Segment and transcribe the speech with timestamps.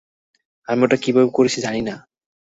[0.67, 1.95] আমি ওটা কীভাবে করেছি জানি না।